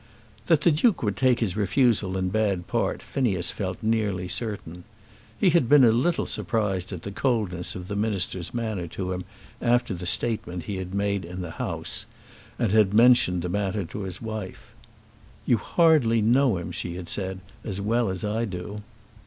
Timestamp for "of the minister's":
7.75-8.51